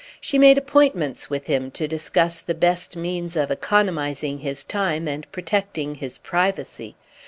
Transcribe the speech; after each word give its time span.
She 0.19 0.39
made 0.39 0.57
appointments 0.57 1.29
with 1.29 1.45
him 1.45 1.69
to 1.77 1.87
discuss 1.87 2.41
the 2.41 2.55
best 2.55 2.95
means 2.95 3.35
of 3.35 3.51
economising 3.51 4.39
his 4.39 4.63
time 4.63 5.07
and 5.07 5.31
protecting 5.31 5.93
his 5.93 6.17
privacy. 6.17 6.95